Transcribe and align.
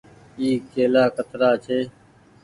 اي 0.39 0.49
ڪيلآ 0.71 1.03
ڪترآ 1.15 1.51
ڇي۔ 1.65 1.77